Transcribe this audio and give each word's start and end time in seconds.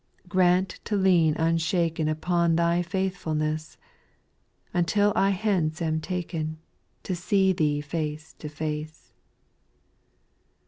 Grant 0.27 0.79
to 0.85 0.95
lean 0.95 1.35
unshaken 1.37 2.07
Upon 2.09 2.55
Thy 2.55 2.81
faithfulness, 2.81 3.77
Until 4.73 5.13
I 5.15 5.29
hence 5.29 5.79
am 5.79 6.01
taken, 6.01 6.57
To 7.03 7.15
see 7.15 7.53
Thee 7.53 7.81
face 7.81 8.33
to 8.39 8.49
face. 8.49 9.13